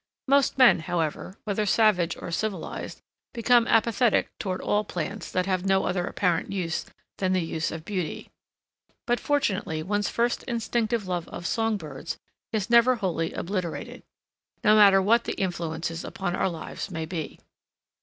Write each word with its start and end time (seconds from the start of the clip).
Most 0.27 0.57
men, 0.57 0.79
however, 0.79 1.37
whether 1.43 1.67
savage 1.67 2.17
or 2.19 2.31
civilized, 2.31 3.03
become 3.35 3.67
apathetic 3.67 4.35
toward 4.39 4.59
all 4.59 4.83
plants 4.83 5.29
that 5.31 5.45
have 5.45 5.63
no 5.63 5.83
other 5.83 6.07
apparent 6.07 6.51
use 6.51 6.87
than 7.19 7.33
the 7.33 7.43
use 7.45 7.69
of 7.69 7.85
beauty. 7.85 8.31
But 9.05 9.19
fortunately 9.19 9.83
one's 9.83 10.09
first 10.09 10.41
instinctive 10.45 11.05
love 11.07 11.27
of 11.27 11.45
song 11.45 11.77
birds 11.77 12.17
is 12.51 12.67
never 12.67 12.95
wholly 12.95 13.31
obliterated, 13.33 14.01
no 14.63 14.75
matter 14.75 15.03
what 15.03 15.25
the 15.25 15.39
influences 15.39 16.03
upon 16.03 16.35
our 16.35 16.49
lives 16.49 16.89
may 16.89 17.05
be. 17.05 17.37